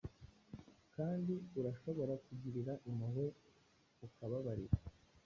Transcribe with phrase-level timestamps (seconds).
[0.95, 3.25] Kandi urashobora kugirira impuhwe
[4.05, 4.77] ukababarira?'